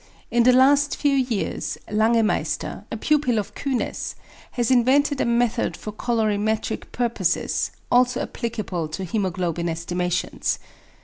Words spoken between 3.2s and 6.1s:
of Kühne's, has invented a method for